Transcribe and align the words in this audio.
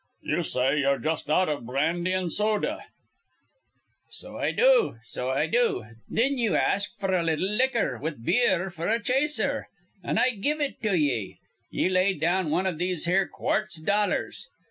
"You 0.23 0.41
say 0.41 0.79
you're 0.79 0.97
just 0.97 1.29
out 1.29 1.47
of 1.47 1.67
brandy 1.67 2.11
and 2.11 2.31
soda." 2.31 2.85
"So 4.09 4.35
I 4.35 4.51
do, 4.51 4.97
so 5.05 5.29
I 5.29 5.45
do. 5.45 5.85
Thin 6.11 6.39
you 6.39 6.55
ask 6.55 6.97
f'r 6.97 7.19
a 7.19 7.23
little 7.23 7.47
liquor 7.47 7.99
with 7.99 8.25
beer 8.25 8.71
f'r 8.71 8.89
a 8.95 8.99
chaser. 8.99 9.67
An' 10.03 10.17
I 10.17 10.31
give 10.31 10.59
it 10.59 10.81
to 10.81 10.97
ye. 10.97 11.37
Ye 11.69 11.87
lay 11.87 12.15
down 12.15 12.49
wan 12.49 12.65
iv 12.65 12.79
these 12.79 13.05
here 13.05 13.27
quartz 13.27 13.79
dollars. 13.79 14.49